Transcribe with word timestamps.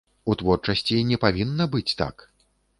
У 0.33 0.35
творчасці 0.41 0.97
не 1.11 1.21
павінна 1.27 1.71
быць 1.77 1.87
так. 2.03 2.29